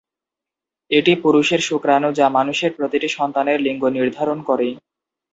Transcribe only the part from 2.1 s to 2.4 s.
যা